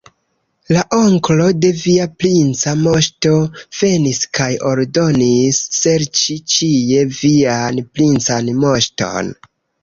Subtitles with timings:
[0.75, 3.33] La onklo de via princa moŝto
[3.81, 9.33] venis kaj ordonis serĉi ĉie vian princan moŝton.